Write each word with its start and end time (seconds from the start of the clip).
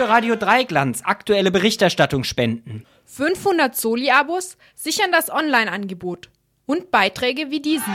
für 0.00 0.08
Radio 0.08 0.34
Dreiglanz 0.34 1.02
aktuelle 1.04 1.50
Berichterstattung 1.50 2.24
spenden. 2.24 2.86
500 3.04 3.76
Soli-Abos 3.76 4.56
sichern 4.74 5.12
das 5.12 5.30
Online-Angebot 5.30 6.30
und 6.64 6.90
Beiträge 6.90 7.50
wie 7.50 7.60
diesen. 7.60 7.92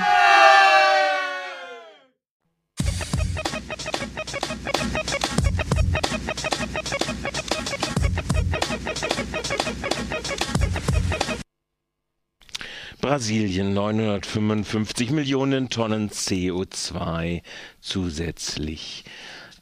Brasilien 13.02 13.74
955 13.74 15.10
Millionen 15.10 15.70
Tonnen 15.72 16.12
CO2 16.12 17.42
zusätzlich. 17.82 19.06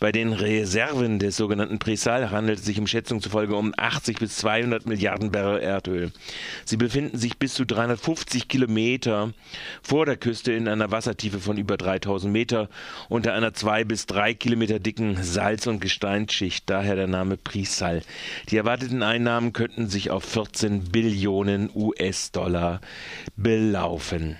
Bei 0.00 0.10
den 0.10 0.32
Reserven 0.32 1.20
des 1.20 1.36
sogenannten 1.36 1.78
Presal 1.78 2.32
handelt 2.32 2.58
es 2.58 2.64
sich 2.64 2.80
um 2.80 2.88
Schätzungen 2.88 3.22
zufolge 3.22 3.54
um 3.54 3.72
80 3.76 4.18
bis 4.18 4.36
200 4.38 4.86
Milliarden 4.86 5.30
Barrel 5.30 5.60
Erdöl. 5.60 6.10
Sie 6.64 6.76
befinden 6.76 7.18
sich 7.18 7.38
bis 7.38 7.54
zu 7.54 7.64
350 7.64 8.48
Kilometer 8.48 9.32
vor 9.80 10.06
der 10.06 10.16
Küste 10.16 10.52
in 10.52 10.66
einer 10.66 10.90
Wassertiefe 10.90 11.38
von 11.38 11.56
über 11.56 11.76
3000 11.76 12.32
Meter 12.32 12.68
unter 13.08 13.32
einer 13.32 13.54
zwei 13.54 13.84
bis 13.84 14.06
drei 14.06 14.34
Kilometer 14.34 14.80
dicken 14.80 15.22
Salz- 15.22 15.68
und 15.68 15.80
Gesteinsschicht. 15.80 16.68
Daher 16.68 16.96
der 16.96 17.06
Name 17.06 17.36
Prisal. 17.36 18.02
Die 18.48 18.56
erwarteten 18.56 19.04
Einnahmen 19.04 19.52
könnten 19.52 19.88
sich 19.88 20.10
auf 20.10 20.24
14 20.24 20.84
Billionen 20.90 21.70
US-Dollar 21.74 22.39
belaufen. 23.34 24.36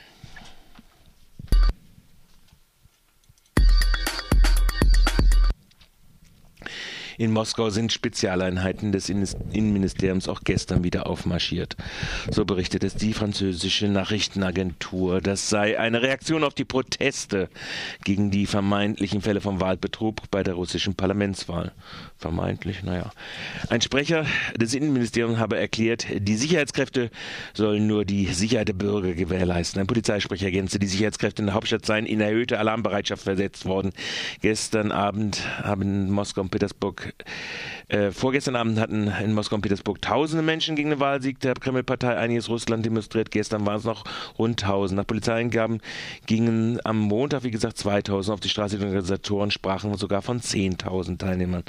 In 7.20 7.32
Moskau 7.32 7.68
sind 7.68 7.92
Spezialeinheiten 7.92 8.92
des 8.92 9.10
Innenministeriums 9.10 10.26
auch 10.26 10.40
gestern 10.42 10.84
wieder 10.84 11.06
aufmarschiert. 11.06 11.76
So 12.30 12.46
berichtet 12.46 12.82
es 12.82 12.94
die 12.94 13.12
französische 13.12 13.88
Nachrichtenagentur. 13.88 15.20
Das 15.20 15.50
sei 15.50 15.78
eine 15.78 16.00
Reaktion 16.00 16.44
auf 16.44 16.54
die 16.54 16.64
Proteste 16.64 17.50
gegen 18.04 18.30
die 18.30 18.46
vermeintlichen 18.46 19.20
Fälle 19.20 19.42
von 19.42 19.60
Wahlbetrug 19.60 20.30
bei 20.30 20.42
der 20.42 20.54
russischen 20.54 20.94
Parlamentswahl. 20.94 21.72
Vermeintlich, 22.16 22.82
naja. 22.84 23.10
Ein 23.68 23.82
Sprecher 23.82 24.24
des 24.56 24.72
Innenministeriums 24.72 25.36
habe 25.36 25.58
erklärt, 25.58 26.06
die 26.10 26.36
Sicherheitskräfte 26.36 27.10
sollen 27.52 27.86
nur 27.86 28.06
die 28.06 28.28
Sicherheit 28.28 28.68
der 28.68 28.72
Bürger 28.72 29.12
gewährleisten. 29.12 29.78
Ein 29.78 29.86
Polizeisprecher 29.86 30.46
ergänzte, 30.46 30.78
die 30.78 30.86
Sicherheitskräfte 30.86 31.42
in 31.42 31.46
der 31.46 31.54
Hauptstadt 31.54 31.84
seien 31.84 32.06
in 32.06 32.22
erhöhte 32.22 32.58
Alarmbereitschaft 32.58 33.24
versetzt 33.24 33.66
worden. 33.66 33.92
Gestern 34.40 34.90
Abend 34.90 35.42
haben 35.62 36.10
Moskau 36.10 36.40
und 36.40 36.50
Petersburg 36.50 37.09
äh, 37.88 38.10
vorgestern 38.10 38.56
Abend 38.56 38.78
hatten 38.78 39.12
in 39.22 39.34
Moskau 39.34 39.56
und 39.56 39.62
Petersburg 39.62 40.00
tausende 40.02 40.42
Menschen 40.42 40.76
gegen 40.76 40.90
den 40.90 41.00
Wahlsieg 41.00 41.40
der 41.40 41.54
Kreml-Partei 41.54 42.16
einiges 42.16 42.48
Russland 42.48 42.84
demonstriert. 42.86 43.30
Gestern 43.30 43.66
waren 43.66 43.78
es 43.78 43.84
noch 43.84 44.04
rund 44.38 44.62
1000. 44.62 44.96
Nach 44.96 45.06
Polizeieingaben 45.06 45.80
gingen 46.26 46.78
am 46.84 46.98
Montag, 46.98 47.44
wie 47.44 47.50
gesagt, 47.50 47.78
2000 47.78 48.34
auf 48.34 48.40
die 48.40 48.48
Straße. 48.48 48.78
Die 48.78 48.84
Organisatoren 48.84 49.50
sprachen 49.50 49.94
sogar 49.96 50.22
von 50.22 50.40
10.000 50.40 51.18
Teilnehmern. 51.18 51.64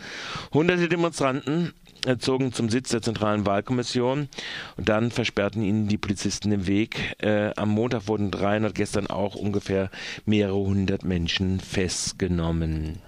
Hunderte 0.53 0.87
Demonstranten 0.87 1.73
zogen 2.19 2.51
zum 2.51 2.69
Sitz 2.69 2.89
der 2.89 3.01
Zentralen 3.01 3.45
Wahlkommission 3.45 4.27
und 4.77 4.89
dann 4.89 5.11
versperrten 5.11 5.61
ihnen 5.61 5.87
die 5.87 5.97
Polizisten 5.97 6.49
den 6.49 6.67
Weg. 6.67 7.15
Äh, 7.19 7.51
am 7.55 7.69
Montag 7.69 8.07
wurden 8.07 8.31
300, 8.31 8.73
gestern 8.73 9.07
auch 9.07 9.35
ungefähr 9.35 9.89
mehrere 10.25 10.57
hundert 10.57 11.03
Menschen 11.03 11.59
festgenommen. 11.59 12.99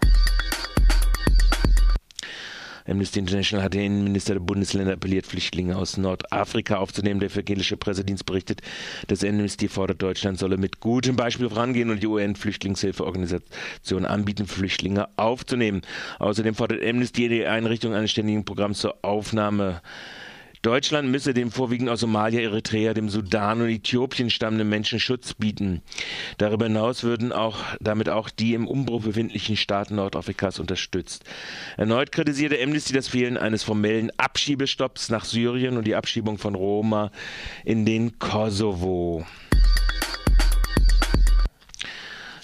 Amnesty 2.88 3.19
International 3.19 3.63
hat 3.63 3.73
den 3.73 3.81
Innenminister 3.81 4.33
der 4.33 4.41
Bundesländer 4.41 4.94
appelliert, 4.94 5.25
Flüchtlinge 5.25 5.77
aus 5.77 5.97
Nordafrika 5.97 6.77
aufzunehmen. 6.77 7.19
Der 7.19 7.29
evangelische 7.29 7.77
Präsident 7.77 8.25
berichtet, 8.25 8.61
dass 9.07 9.23
Amnesty 9.23 9.67
fordert, 9.67 10.01
Deutschland 10.01 10.39
solle 10.39 10.57
mit 10.57 10.79
gutem 10.79 11.16
Beispiel 11.16 11.49
vorangehen 11.49 11.89
und 11.89 12.03
die 12.03 12.07
UN-Flüchtlingshilfeorganisation 12.07 14.05
anbieten, 14.05 14.47
Flüchtlinge 14.47 15.07
aufzunehmen. 15.17 15.81
Außerdem 16.19 16.55
fordert 16.55 16.83
Amnesty 16.83 17.29
die 17.29 17.45
Einrichtung 17.45 17.93
eines 17.93 18.11
ständigen 18.11 18.45
Programms 18.45 18.79
zur 18.79 18.97
Aufnahme 19.03 19.81
Deutschland 20.63 21.09
müsse 21.09 21.34
dem 21.34 21.51
vorwiegend 21.51 21.90
aus 21.90 22.00
Somalia, 22.00 22.40
Eritrea, 22.40 22.94
dem 22.94 23.09
Sudan 23.09 23.62
und 23.62 23.68
Äthiopien 23.68 24.29
stammenden 24.29 24.69
Menschen 24.69 24.97
Schutz 24.97 25.34
bieten. 25.34 25.81
Darüber 26.38 26.68
hinaus 26.68 27.03
würden 27.03 27.34
auch 27.34 27.57
damit 27.81 28.07
auch 28.07 28.29
die 28.29 28.53
im 28.53 28.66
Umbruch 28.66 29.02
befindlichen 29.02 29.57
Staaten 29.57 29.96
Nordafrikas 29.96 30.59
unterstützt. 30.59 31.25
Erneut 31.75 32.13
kritisierte 32.13 32.63
Amnesty 32.63 32.94
das 32.94 33.09
Fehlen 33.09 33.35
eines 33.35 33.62
formellen 33.63 34.09
Abschiebestopps 34.16 35.09
nach 35.09 35.25
Syrien 35.25 35.75
und 35.75 35.85
die 35.85 35.96
Abschiebung 35.96 36.38
von 36.38 36.56
Roma 36.56 37.12
in 37.66 37.85
den 37.85 38.18
Kosovo. 38.18 39.25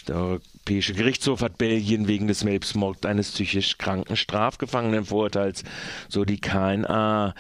Der 0.10 0.42
Europäische 0.60 0.94
Gerichtshof 0.94 1.42
hat 1.42 1.58
Belgien 1.58 2.08
wegen 2.08 2.28
des 2.28 2.42
Selbstmords 2.42 3.04
eines 3.04 3.32
psychisch 3.32 3.80
kranken 3.80 4.16
Strafgefangenen 4.16 5.04
verurteilt. 5.06 5.64
So 6.10 6.26
die 6.26 6.40
KNA. 6.40 7.34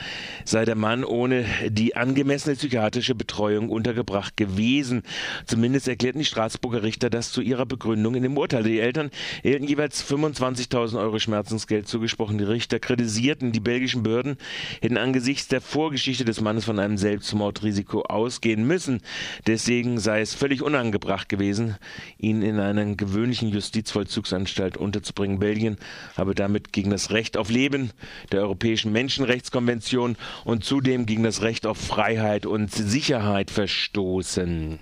Sei 0.45 0.65
der 0.65 0.73
Mann 0.73 1.03
ohne 1.03 1.45
die 1.67 1.95
angemessene 1.95 2.55
psychiatrische 2.55 3.13
Betreuung 3.13 3.69
untergebracht 3.69 4.35
gewesen. 4.35 5.03
Zumindest 5.45 5.87
erklärten 5.87 6.19
die 6.19 6.25
Straßburger 6.25 6.81
Richter 6.81 7.11
das 7.11 7.31
zu 7.31 7.41
ihrer 7.41 7.67
Begründung 7.67 8.15
in 8.15 8.23
dem 8.23 8.35
Urteil. 8.35 8.63
Die 8.63 8.79
Eltern 8.79 9.11
erhielten 9.43 9.67
jeweils 9.67 10.03
25.000 10.03 10.99
Euro 10.99 11.19
Schmerzensgeld 11.19 11.87
zugesprochen. 11.87 12.39
Die 12.39 12.45
Richter 12.45 12.79
kritisierten, 12.79 13.51
die 13.51 13.59
belgischen 13.59 14.01
Behörden 14.01 14.37
hätten 14.81 14.97
angesichts 14.97 15.49
der 15.49 15.61
Vorgeschichte 15.61 16.25
des 16.25 16.41
Mannes 16.41 16.65
von 16.65 16.79
einem 16.79 16.97
Selbstmordrisiko 16.97 18.01
ausgehen 18.01 18.65
müssen. 18.65 19.01
Deswegen 19.45 19.99
sei 19.99 20.21
es 20.21 20.33
völlig 20.33 20.63
unangebracht 20.63 21.29
gewesen, 21.29 21.75
ihn 22.17 22.41
in 22.41 22.59
einen 22.59 22.97
gewöhnlichen 23.09 23.49
Justizvollzugsanstalt 23.49 24.77
unterzubringen. 24.77 25.39
Belgien 25.39 25.77
habe 26.15 26.35
damit 26.35 26.71
gegen 26.71 26.89
das 26.91 27.11
Recht 27.11 27.37
auf 27.37 27.49
Leben 27.49 27.91
der 28.31 28.41
Europäischen 28.41 28.91
Menschenrechtskonvention 28.91 30.15
und 30.45 30.63
zudem 30.63 31.05
gegen 31.05 31.23
das 31.23 31.41
Recht 31.41 31.65
auf 31.65 31.77
Freiheit 31.77 32.45
und 32.45 32.71
Sicherheit 32.71 33.51
verstoßen. 33.51 34.79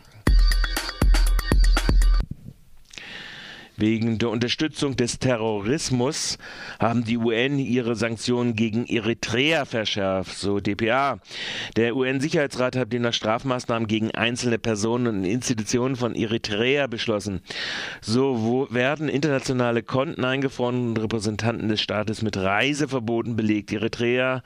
Wegen 3.79 4.17
der 4.17 4.29
Unterstützung 4.29 4.95
des 4.95 5.19
Terrorismus 5.19 6.39
haben 6.79 7.03
die 7.03 7.15
UN 7.15 7.59
ihre 7.59 7.95
Sanktionen 7.95 8.55
gegen 8.55 8.87
Eritrea 8.87 9.65
verschärft, 9.65 10.35
so 10.35 10.59
DPA. 10.59 11.19
Der 11.75 11.95
UN-Sicherheitsrat 11.95 12.75
hat 12.75 12.91
demnach 12.91 13.13
Strafmaßnahmen 13.13 13.87
gegen 13.87 14.09
einzelne 14.09 14.57
Personen 14.57 15.07
und 15.07 15.25
Institutionen 15.25 15.95
von 15.95 16.15
Eritrea 16.15 16.87
beschlossen. 16.87 17.41
So 18.01 18.67
werden 18.71 19.09
internationale 19.09 19.83
Konten 19.83 20.25
eingefroren 20.25 20.89
und 20.89 20.99
Repräsentanten 20.99 21.69
des 21.69 21.79
Staates 21.79 22.23
mit 22.23 22.35
Reiseverboten 22.35 23.35
belegt. 23.35 23.71
Eritrea 23.71 24.41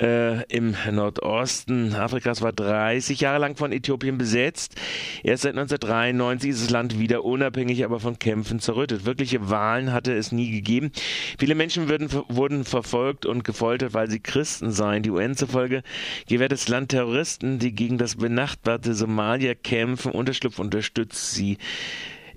äh, 0.00 0.44
im 0.44 0.76
Nordosten 0.90 1.94
Afrikas 1.94 2.40
war 2.40 2.52
30 2.52 3.20
Jahre 3.20 3.40
lang 3.40 3.56
von 3.56 3.72
Äthiopien 3.72 4.16
besetzt. 4.16 4.76
Erst 5.22 5.42
seit 5.42 5.56
1993 5.58 6.50
ist 6.50 6.62
das 6.62 6.70
Land 6.70 6.98
wieder 6.98 7.24
unabhängig, 7.24 7.84
aber 7.84 8.00
von 8.00 8.18
Kämpfen 8.18 8.59
zerrüttet. 8.60 9.04
Wirkliche 9.04 9.50
Wahlen 9.50 9.92
hatte 9.92 10.12
es 10.12 10.32
nie 10.32 10.50
gegeben. 10.50 10.90
Viele 11.38 11.54
Menschen 11.54 11.88
würden, 11.88 12.08
wurden 12.28 12.64
verfolgt 12.64 13.26
und 13.26 13.44
gefoltert, 13.44 13.94
weil 13.94 14.10
sie 14.10 14.20
Christen 14.20 14.70
seien. 14.70 15.02
Die 15.02 15.10
UN 15.10 15.36
zufolge 15.36 15.82
gewährt 16.28 16.52
das 16.52 16.68
Land 16.68 16.90
Terroristen, 16.90 17.58
die 17.58 17.72
gegen 17.72 17.98
das 17.98 18.16
benachbarte 18.16 18.94
Somalia 18.94 19.54
kämpfen. 19.54 20.12
Unterschlupf 20.12 20.58
unterstützt 20.58 21.32
sie 21.32 21.58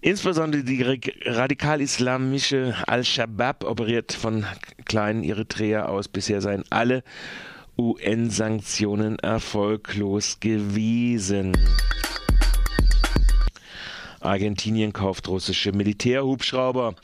Insbesondere 0.03 0.65
die 0.65 0.83
radikal-islamische 1.25 2.75
Al-Shabaab 2.87 3.63
operiert 3.63 4.11
von 4.11 4.45
kleinen 4.83 5.23
Eritrea 5.23 5.85
aus. 5.85 6.09
Bisher 6.09 6.41
seien 6.41 6.65
alle 6.69 7.03
UN-Sanktionen 7.77 9.17
erfolglos 9.19 10.41
gewesen. 10.41 11.53
Argentinien 14.23 14.93
kauft 14.93 15.27
russische 15.27 15.71
Militärhubschrauber. 15.71 16.95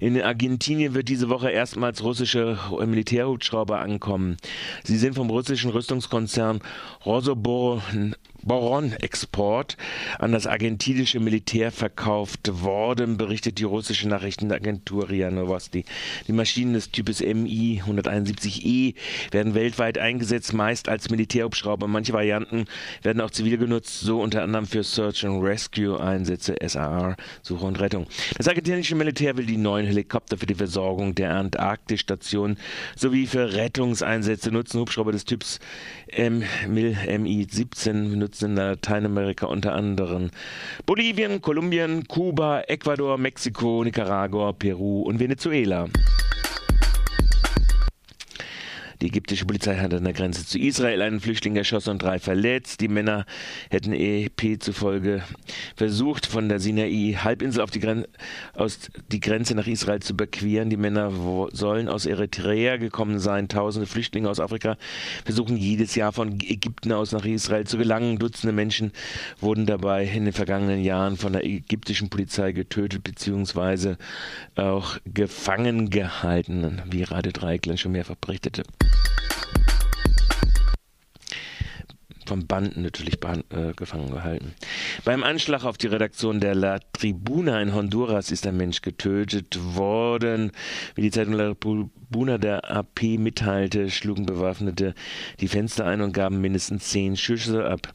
In 0.00 0.20
Argentinien 0.20 0.94
wird 0.94 1.08
diese 1.08 1.28
Woche 1.28 1.50
erstmals 1.50 2.02
russische 2.02 2.58
Militärhubschrauber 2.84 3.80
ankommen. 3.80 4.36
Sie 4.82 4.96
sind 4.96 5.14
vom 5.14 5.30
russischen 5.30 5.70
Rüstungskonzern 5.70 6.60
Rosoboron 7.04 8.14
Boron-Export 8.44 9.78
an 10.18 10.32
das 10.32 10.46
argentinische 10.46 11.18
Militär 11.18 11.72
verkauft 11.72 12.62
worden, 12.62 13.16
berichtet 13.16 13.58
die 13.58 13.64
russische 13.64 14.06
Nachrichtenagentur 14.06 15.08
RIA 15.08 15.30
Novosti. 15.30 15.84
Die 16.28 16.32
Maschinen 16.32 16.74
des 16.74 16.90
Types 16.90 17.20
Mi 17.20 17.82
171E 17.86 18.94
werden 19.30 19.54
weltweit 19.54 19.96
eingesetzt, 19.96 20.52
meist 20.52 20.90
als 20.90 21.08
Militärhubschrauber. 21.08 21.88
Manche 21.88 22.12
Varianten 22.12 22.66
werden 23.02 23.22
auch 23.22 23.30
zivil 23.30 23.56
genutzt, 23.56 24.00
so 24.00 24.20
unter 24.20 24.42
anderem 24.42 24.66
für 24.66 24.82
Search 24.82 25.24
and 25.24 25.42
Rescue 25.42 25.98
Einsätze, 25.98 26.54
SAR, 26.66 27.16
Suche 27.40 27.64
und 27.64 27.80
Rettung. 27.80 28.06
Das 28.36 28.46
argentinische 28.46 28.94
Militär 28.94 29.38
will 29.38 29.46
die 29.46 29.56
neuen 29.56 29.86
Helikopter 29.86 30.36
für 30.36 30.46
die 30.46 30.54
Versorgung 30.54 31.14
der 31.14 31.34
Antarktisstation 31.34 32.58
sowie 32.94 33.26
für 33.26 33.54
Rettungseinsätze 33.54 34.50
nutzen. 34.50 34.80
Hubschrauber 34.80 35.12
des 35.12 35.24
Typs 35.24 35.60
Mi-17 36.16 38.10
benutzen 38.10 38.33
Sitz 38.34 38.42
in 38.42 38.56
Lateinamerika 38.56 39.46
unter 39.46 39.74
anderem 39.74 40.30
Bolivien, 40.86 41.40
Kolumbien, 41.40 42.06
Kuba, 42.08 42.62
Ecuador, 42.66 43.16
Mexiko, 43.16 43.84
Nicaragua, 43.84 44.52
Peru 44.52 45.02
und 45.02 45.20
Venezuela. 45.20 45.88
Die 49.04 49.08
ägyptische 49.08 49.44
Polizei 49.44 49.76
hat 49.76 49.92
an 49.92 50.04
der 50.04 50.14
Grenze 50.14 50.46
zu 50.46 50.58
Israel 50.58 51.02
einen 51.02 51.20
Flüchtling 51.20 51.56
erschossen 51.56 51.90
und 51.90 52.02
drei 52.02 52.18
verletzt. 52.18 52.80
Die 52.80 52.88
Männer 52.88 53.26
hätten 53.68 53.92
EP 53.92 54.62
zufolge 54.62 55.22
versucht, 55.76 56.24
von 56.24 56.48
der 56.48 56.58
Sinai-Halbinsel 56.58 57.62
auf 57.62 57.70
die, 57.70 57.80
Gren 57.80 58.06
aus 58.54 58.90
die 59.12 59.20
Grenze 59.20 59.54
nach 59.56 59.66
Israel 59.66 60.00
zu 60.00 60.14
überqueren. 60.14 60.70
Die 60.70 60.78
Männer 60.78 61.12
sollen 61.52 61.90
aus 61.90 62.06
Eritrea 62.06 62.78
gekommen 62.78 63.18
sein. 63.18 63.48
Tausende 63.48 63.86
Flüchtlinge 63.86 64.30
aus 64.30 64.40
Afrika 64.40 64.78
versuchen 65.26 65.58
jedes 65.58 65.94
Jahr 65.96 66.12
von 66.12 66.40
Ägypten 66.40 66.90
aus 66.90 67.12
nach 67.12 67.26
Israel 67.26 67.66
zu 67.66 67.76
gelangen. 67.76 68.18
Dutzende 68.18 68.54
Menschen 68.54 68.90
wurden 69.38 69.66
dabei 69.66 70.06
in 70.06 70.24
den 70.24 70.32
vergangenen 70.32 70.82
Jahren 70.82 71.18
von 71.18 71.34
der 71.34 71.44
ägyptischen 71.44 72.08
Polizei 72.08 72.52
getötet 72.52 73.04
bzw. 73.04 73.96
auch 74.54 74.96
gefangen 75.04 75.90
gehalten, 75.90 76.80
wie 76.90 77.02
Radio 77.02 77.32
Dreieckland 77.32 77.78
schon 77.78 77.92
mehrfach 77.92 78.14
berichtete. 78.14 78.62
Von 82.26 82.46
Banden 82.46 82.82
natürlich 82.82 83.18
äh, 83.22 83.74
gefangen 83.76 84.10
gehalten. 84.10 84.54
Beim 85.04 85.22
Anschlag 85.22 85.64
auf 85.64 85.76
die 85.76 85.88
Redaktion 85.88 86.40
der 86.40 86.54
La 86.54 86.78
Tribuna 86.94 87.60
in 87.60 87.74
Honduras 87.74 88.30
ist 88.30 88.46
ein 88.46 88.56
Mensch 88.56 88.80
getötet 88.80 89.58
worden. 89.60 90.50
Wie 90.94 91.02
die 91.02 91.10
Zeitung 91.10 91.34
La 91.34 91.52
Tribuna 91.54 92.38
der 92.38 92.70
AP 92.70 93.18
mitteilte, 93.18 93.90
schlugen 93.90 94.24
Bewaffnete 94.24 94.94
die 95.40 95.48
Fenster 95.48 95.84
ein 95.84 96.00
und 96.00 96.12
gaben 96.12 96.40
mindestens 96.40 96.88
zehn 96.88 97.16
Schüsse 97.16 97.66
ab. 97.66 97.92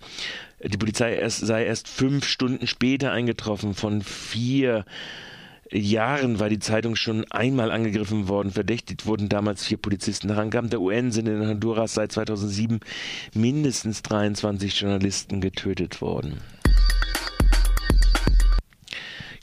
Die 0.64 0.78
Polizei 0.78 1.16
erst, 1.16 1.40
sei 1.40 1.66
erst 1.66 1.88
fünf 1.88 2.26
Stunden 2.26 2.68
später 2.68 3.12
eingetroffen 3.12 3.74
von 3.74 4.02
vier 4.02 4.86
Jahren 5.72 6.40
war 6.40 6.50
die 6.50 6.60
Zeitung 6.60 6.96
schon 6.96 7.26
einmal 7.32 7.72
angegriffen 7.72 8.28
worden. 8.28 8.52
Verdächtigt 8.52 9.06
wurden 9.06 9.30
damals 9.30 9.66
vier 9.66 9.78
Polizisten. 9.78 10.28
Nach 10.28 10.38
Angaben 10.38 10.70
der 10.70 10.82
UN 10.82 11.12
sind 11.12 11.28
in 11.28 11.48
Honduras 11.48 11.94
seit 11.94 12.12
2007 12.12 12.80
mindestens 13.34 14.02
23 14.02 14.82
Journalisten 14.82 15.42
getötet 15.42 16.02
worden. 16.02 16.42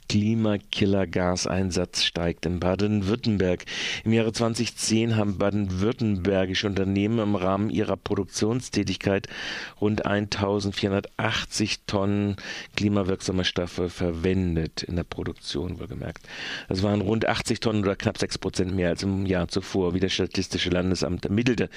Klimakiller-Gaseinsatz 0.09 2.03
steigt 2.03 2.45
in 2.45 2.59
Baden-Württemberg. 2.59 3.65
Im 4.03 4.13
Jahre 4.13 4.31
2010 4.31 5.15
haben 5.15 5.37
baden-württembergische 5.37 6.67
Unternehmen 6.67 7.19
im 7.19 7.35
Rahmen 7.35 7.69
ihrer 7.69 7.97
Produktionstätigkeit 7.97 9.27
rund 9.81 10.05
1480 10.05 11.81
Tonnen 11.87 12.37
klimawirksamer 12.75 13.43
Stoffe 13.43 13.89
verwendet 13.89 14.83
in 14.83 14.95
der 14.95 15.03
Produktion, 15.03 15.79
wohlgemerkt. 15.79 16.27
Das 16.69 16.83
waren 16.83 17.01
rund 17.01 17.27
80 17.27 17.59
Tonnen 17.59 17.83
oder 17.83 17.95
knapp 17.95 18.17
6 18.17 18.37
Prozent 18.37 18.73
mehr 18.73 18.89
als 18.89 19.03
im 19.03 19.25
Jahr 19.25 19.47
zuvor. 19.47 19.93
Wie 19.93 19.99
das 19.99 20.13
Statistische 20.13 20.69
Landesamt 20.69 21.25
ermittelte, 21.25 21.69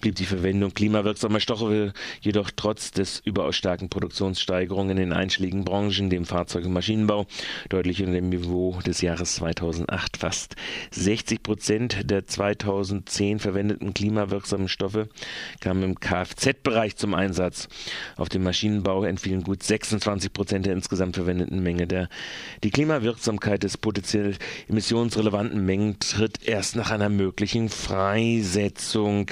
blieb 0.00 0.16
die 0.16 0.24
Verwendung 0.24 0.74
klimawirksamer 0.74 1.40
Stoffe 1.40 1.92
jedoch 2.20 2.50
trotz 2.54 2.90
des 2.90 3.20
überaus 3.24 3.56
starken 3.56 3.88
Produktionssteigerungen 3.88 4.90
in 4.90 4.96
den 4.96 5.12
einschlägigen 5.12 5.64
Branchen, 5.64 6.10
dem 6.10 6.24
Fahrzeug- 6.24 6.66
und 6.66 6.72
Maschinenbau, 6.72 7.26
deutlich 7.70 8.00
unter 8.00 8.12
dem 8.12 8.28
Niveau 8.28 8.78
des 8.84 9.00
Jahres 9.00 9.36
2008. 9.36 10.18
Fast 10.18 10.56
60 10.90 11.42
Prozent 11.42 12.10
der 12.10 12.26
2010 12.26 13.38
verwendeten 13.38 13.94
klimawirksamen 13.94 14.68
Stoffe 14.68 15.08
kamen 15.60 15.82
im 15.82 16.00
Kfz-Bereich 16.00 16.96
zum 16.96 17.14
Einsatz. 17.14 17.68
Auf 18.16 18.28
dem 18.28 18.42
Maschinenbau 18.42 19.04
entfielen 19.04 19.42
gut 19.42 19.62
26 19.62 20.32
Prozent 20.32 20.66
der 20.66 20.74
insgesamt 20.74 21.14
verwendeten 21.16 21.62
Menge. 21.62 21.86
Der, 21.86 22.08
die 22.62 22.70
Klimawirksamkeit 22.70 23.62
des 23.62 23.78
potenziell 23.78 24.36
emissionsrelevanten 24.68 25.64
Mengen 25.64 25.98
tritt 26.00 26.46
erst 26.46 26.76
nach 26.76 26.90
einer 26.90 27.08
möglichen 27.08 27.68
Freisetzung 27.68 29.30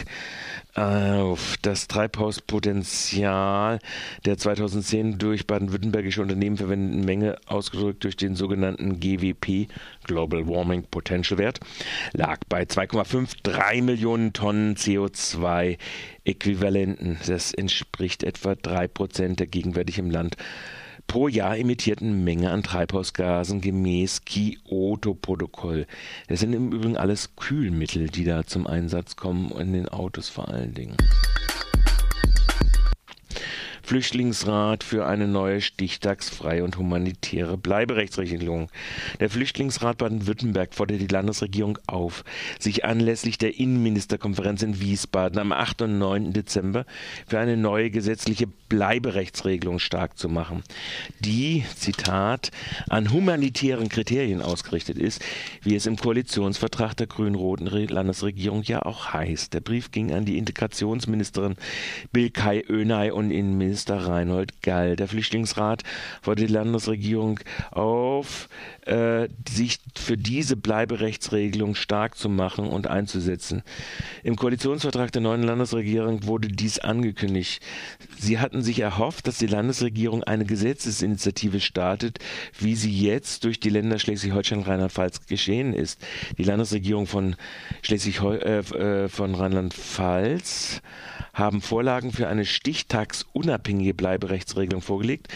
auf 0.78 1.56
das 1.62 1.88
Treibhauspotenzial 1.88 3.78
der 4.24 4.38
2010 4.38 5.18
durch 5.18 5.46
baden-württembergische 5.46 6.22
Unternehmen 6.22 6.56
verwendeten 6.56 7.04
Menge, 7.04 7.36
ausgedrückt 7.46 8.04
durch 8.04 8.16
den 8.16 8.36
sogenannten 8.36 9.00
GWP, 9.00 9.66
Global 10.04 10.46
Warming 10.46 10.84
Potential 10.84 11.38
Wert, 11.38 11.58
lag 12.12 12.38
bei 12.48 12.62
2,53 12.62 13.82
Millionen 13.82 14.32
Tonnen 14.32 14.76
CO2-Äquivalenten. 14.76 17.18
Das 17.26 17.52
entspricht 17.52 18.22
etwa 18.22 18.54
drei 18.54 18.86
Prozent 18.86 19.40
der 19.40 19.48
gegenwärtig 19.48 19.98
im 19.98 20.10
Land 20.10 20.36
pro 21.08 21.26
Jahr 21.26 21.58
emittierten 21.58 22.22
Menge 22.22 22.50
an 22.50 22.62
Treibhausgasen 22.62 23.60
gemäß 23.60 24.24
Kyoto-Protokoll. 24.24 25.86
Das 26.28 26.40
sind 26.40 26.52
im 26.52 26.70
Übrigen 26.70 26.96
alles 26.96 27.34
Kühlmittel, 27.34 28.08
die 28.08 28.24
da 28.24 28.44
zum 28.44 28.66
Einsatz 28.66 29.16
kommen, 29.16 29.50
in 29.58 29.72
den 29.72 29.88
Autos 29.88 30.28
vor 30.28 30.48
allen 30.48 30.74
Dingen. 30.74 30.96
Flüchtlingsrat 33.88 34.84
für 34.84 35.06
eine 35.06 35.26
neue 35.26 35.62
stichtagsfreie 35.62 36.62
und 36.62 36.76
humanitäre 36.76 37.56
Bleiberechtsregelung. 37.56 38.68
Der 39.18 39.30
Flüchtlingsrat 39.30 39.96
Baden-Württemberg 39.96 40.74
fordert 40.74 41.00
die 41.00 41.06
Landesregierung 41.06 41.78
auf, 41.86 42.22
sich 42.58 42.84
anlässlich 42.84 43.38
der 43.38 43.58
Innenministerkonferenz 43.58 44.60
in 44.62 44.78
Wiesbaden 44.78 45.38
am 45.38 45.52
8. 45.52 45.80
und 45.80 45.98
9. 45.98 46.34
Dezember 46.34 46.84
für 47.26 47.38
eine 47.38 47.56
neue 47.56 47.88
gesetzliche 47.88 48.46
Bleiberechtsregelung 48.68 49.78
stark 49.78 50.18
zu 50.18 50.28
machen, 50.28 50.64
die, 51.20 51.64
Zitat, 51.74 52.50
an 52.90 53.10
humanitären 53.10 53.88
Kriterien 53.88 54.42
ausgerichtet 54.42 54.98
ist, 54.98 55.24
wie 55.62 55.74
es 55.74 55.86
im 55.86 55.96
Koalitionsvertrag 55.96 56.94
der 56.94 57.06
grün-roten 57.06 57.68
Landesregierung 57.88 58.64
ja 58.64 58.82
auch 58.82 59.14
heißt. 59.14 59.54
Der 59.54 59.60
Brief 59.60 59.92
ging 59.92 60.12
an 60.12 60.26
die 60.26 60.36
Integrationsministerin 60.36 61.56
Bilkay 62.12 62.64
Önay 62.68 63.12
und 63.12 63.30
Innenminister 63.30 63.77
Innenminister 63.78 64.08
Reinhold 64.08 64.62
Gall. 64.62 64.96
Der 64.96 65.06
Flüchtlingsrat 65.06 65.84
fordert 66.22 66.48
die 66.48 66.52
Landesregierung 66.52 67.38
auf, 67.70 68.48
äh, 68.86 69.28
sich 69.48 69.78
für 69.96 70.16
diese 70.16 70.56
Bleiberechtsregelung 70.56 71.74
stark 71.74 72.16
zu 72.16 72.28
machen 72.28 72.66
und 72.66 72.88
einzusetzen. 72.88 73.62
Im 74.24 74.36
Koalitionsvertrag 74.36 75.12
der 75.12 75.22
neuen 75.22 75.44
Landesregierung 75.44 76.26
wurde 76.26 76.48
dies 76.48 76.80
angekündigt. 76.80 77.62
Sie 78.18 78.40
hatten 78.40 78.62
sich 78.62 78.80
erhofft, 78.80 79.28
dass 79.28 79.38
die 79.38 79.46
Landesregierung 79.46 80.24
eine 80.24 80.44
Gesetzesinitiative 80.44 81.60
startet, 81.60 82.18
wie 82.58 82.74
sie 82.74 82.90
jetzt 82.90 83.44
durch 83.44 83.60
die 83.60 83.70
Länder 83.70 83.98
Schleswig-Holstein 83.98 84.62
Rheinland-Pfalz 84.62 85.26
geschehen 85.26 85.72
ist. 85.72 86.00
Die 86.36 86.44
Landesregierung 86.44 87.06
von 87.06 87.36
Schleswig 87.82 88.20
äh, 88.22 88.58
äh, 88.58 89.08
von 89.08 89.34
Rheinland-Pfalz 89.34 90.82
haben 91.38 91.60
Vorlagen 91.60 92.10
für 92.10 92.26
eine 92.26 92.44
stichtagsunabhängige 92.44 93.67
unabhängige 93.68 93.94
Bleiberechtsregelung 93.94 94.80
vorgelegt, 94.80 95.28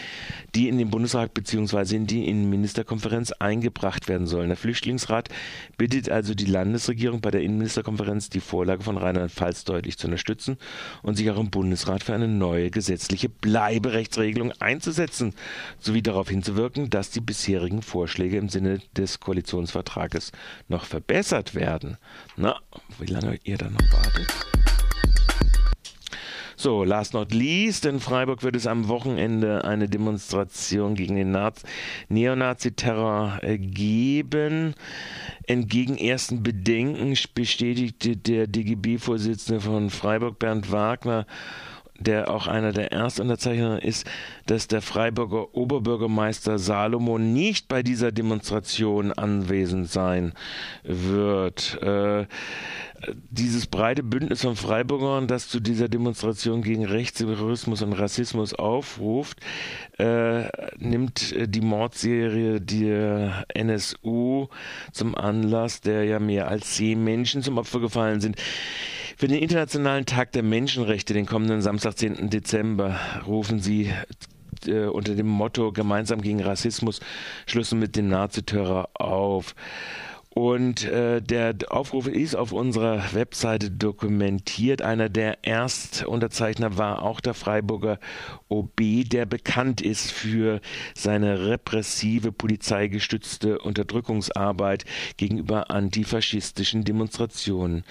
die 0.55 0.67
in 0.67 0.77
den 0.77 0.89
Bundesrat 0.89 1.33
bzw. 1.33 1.95
in 1.95 2.07
die 2.07 2.27
Innenministerkonferenz 2.27 3.31
eingebracht 3.33 4.07
werden 4.07 4.27
soll. 4.27 4.47
Der 4.47 4.57
Flüchtlingsrat 4.57 5.29
bittet 5.77 6.09
also 6.09 6.33
die 6.33 6.45
Landesregierung 6.45 7.21
bei 7.21 7.31
der 7.31 7.41
Innenministerkonferenz 7.41 8.29
die 8.29 8.39
Vorlage 8.39 8.83
von 8.83 8.97
Rheinland-Pfalz 8.97 9.65
deutlich 9.65 9.97
zu 9.97 10.07
unterstützen 10.07 10.57
und 11.03 11.15
sich 11.15 11.29
auch 11.29 11.39
im 11.39 11.51
Bundesrat 11.51 12.03
für 12.03 12.13
eine 12.13 12.27
neue 12.27 12.71
gesetzliche 12.71 13.29
Bleiberechtsregelung 13.29 14.51
einzusetzen, 14.59 15.33
sowie 15.79 16.01
darauf 16.01 16.29
hinzuwirken, 16.29 16.89
dass 16.89 17.11
die 17.11 17.21
bisherigen 17.21 17.81
Vorschläge 17.81 18.37
im 18.37 18.49
Sinne 18.49 18.79
des 18.97 19.19
Koalitionsvertrages 19.19 20.31
noch 20.67 20.85
verbessert 20.85 21.53
werden. 21.53 21.97
Na, 22.35 22.59
wie 22.99 23.11
lange 23.11 23.39
ihr 23.43 23.57
da 23.57 23.69
noch 23.69 23.91
wartet? 23.91 24.52
So, 26.63 26.85
last 26.85 27.13
not 27.13 27.33
least, 27.33 27.83
in 27.83 27.99
Freiburg 27.99 28.41
wird 28.41 28.55
es 28.55 28.67
am 28.67 28.87
Wochenende 28.87 29.65
eine 29.65 29.89
Demonstration 29.89 30.95
gegen 30.95 31.17
den 31.17 31.37
Neonazi-Terror 32.07 33.39
äh, 33.41 33.57
geben. 33.57 34.73
Entgegen 35.45 35.97
ersten 35.97 36.41
Bedenken 36.41 37.17
bestätigte 37.35 38.15
der 38.15 38.47
DGB-Vorsitzende 38.47 39.59
von 39.59 39.89
Freiburg, 39.89 40.39
Bernd 40.39 40.71
Wagner, 40.71 41.25
der 41.99 42.31
auch 42.31 42.47
einer 42.47 42.73
der 42.73 42.91
Erstunterzeichner 42.91 43.83
ist, 43.83 44.09
dass 44.45 44.67
der 44.67 44.81
Freiburger 44.81 45.55
Oberbürgermeister 45.55 46.57
Salomo 46.57 47.17
nicht 47.17 47.67
bei 47.67 47.83
dieser 47.83 48.11
Demonstration 48.11 49.11
anwesend 49.11 49.89
sein 49.89 50.33
wird. 50.83 51.81
Äh, 51.81 52.25
dieses 53.29 53.67
breite 53.67 54.01
Bündnis 54.03 54.41
von 54.41 54.55
Freiburgern, 54.55 55.27
das 55.27 55.49
zu 55.49 55.59
dieser 55.59 55.89
Demonstration 55.89 56.61
gegen 56.61 56.85
Rechtsterrorismus 56.85 57.81
und 57.81 57.93
Rassismus 57.93 58.53
aufruft, 58.53 59.39
äh, 59.97 60.43
nimmt 60.77 61.35
die 61.37 61.61
Mordserie 61.61 62.61
der 62.61 63.45
NSU 63.53 64.47
zum 64.91 65.15
Anlass, 65.15 65.81
der 65.81 66.05
ja 66.05 66.19
mehr 66.19 66.47
als 66.47 66.75
zehn 66.75 67.03
Menschen 67.03 67.43
zum 67.43 67.57
Opfer 67.57 67.79
gefallen 67.79 68.21
sind. 68.21 68.37
Für 69.15 69.27
den 69.27 69.37
Internationalen 69.37 70.05
Tag 70.05 70.31
der 70.31 70.43
Menschenrechte, 70.43 71.13
den 71.13 71.25
kommenden 71.25 71.61
Samstag, 71.61 71.97
10. 71.97 72.29
Dezember, 72.29 72.99
rufen 73.27 73.59
sie 73.59 73.91
äh, 74.65 74.85
unter 74.85 75.15
dem 75.15 75.27
Motto 75.27 75.71
Gemeinsam 75.71 76.21
gegen 76.21 76.41
Rassismus 76.41 76.99
Schlüssel 77.45 77.77
mit 77.77 77.95
dem 77.95 78.07
Naziterror 78.07 78.89
auf. 78.95 79.55
Und 80.33 80.85
äh, 80.85 81.21
der 81.21 81.53
Aufruf 81.69 82.07
ist 82.07 82.33
auf 82.35 82.53
unserer 82.53 83.13
Webseite 83.13 83.69
dokumentiert. 83.69 84.81
Einer 84.81 85.07
der 85.07 85.45
Erstunterzeichner 85.45 86.75
war 86.75 87.03
auch 87.03 87.21
der 87.21 87.35
Freiburger 87.35 87.99
OB, 88.49 88.81
der 89.05 89.27
bekannt 89.27 89.79
ist 89.81 90.11
für 90.11 90.59
seine 90.95 91.47
repressive, 91.47 92.31
polizeigestützte 92.31 93.59
Unterdrückungsarbeit 93.59 94.85
gegenüber 95.17 95.69
antifaschistischen 95.69 96.83
Demonstrationen. 96.83 97.83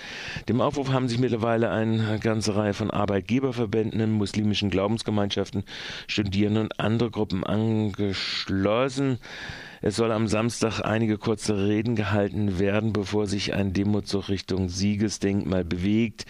Dem 0.48 0.60
Aufruf 0.60 0.90
haben 0.90 1.08
sich 1.08 1.20
mittlerweile 1.20 1.70
eine 1.70 2.18
ganze 2.18 2.56
Reihe 2.56 2.74
von 2.74 2.90
Arbeitgeberverbänden, 2.90 4.10
muslimischen 4.10 4.68
Glaubensgemeinschaften, 4.68 5.62
Studierenden 6.08 6.64
und 6.64 6.80
andere 6.80 7.12
Gruppen 7.12 7.44
angeschlossen. 7.44 9.20
Es 9.84 9.96
soll 9.96 10.12
am 10.12 10.28
Samstag 10.28 10.80
einige 10.80 11.18
kurze 11.18 11.66
Reden 11.66 11.96
gehalten 11.96 12.60
werden, 12.60 12.92
bevor 12.92 13.26
sich 13.26 13.52
ein 13.52 13.72
Demozug 13.72 14.28
Richtung 14.28 14.68
Siegesdenkmal 14.68 15.64
bewegt. 15.64 16.24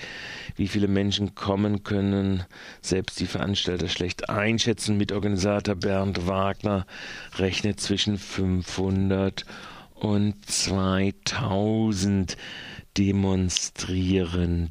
Wie 0.56 0.68
viele 0.68 0.88
Menschen 0.88 1.35
kommen 1.35 1.82
können, 1.82 2.44
selbst 2.80 3.21
die 3.21 3.26
Veranstalter 3.26 3.88
schlecht 3.88 4.30
einschätzen. 4.30 4.97
Mitorganisator 4.97 5.75
Bernd 5.75 6.26
Wagner 6.26 6.87
rechnet 7.37 7.78
zwischen 7.78 8.16
500 8.16 9.44
und 9.97 10.50
2000 10.50 12.38
Demonstrierenden. 12.97 14.71